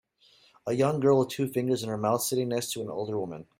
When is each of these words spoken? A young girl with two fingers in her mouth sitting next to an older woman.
A 0.65 0.73
young 0.73 0.99
girl 0.99 1.19
with 1.19 1.29
two 1.29 1.47
fingers 1.47 1.83
in 1.83 1.89
her 1.89 1.95
mouth 1.95 2.23
sitting 2.23 2.49
next 2.49 2.71
to 2.71 2.81
an 2.81 2.89
older 2.89 3.19
woman. 3.19 3.45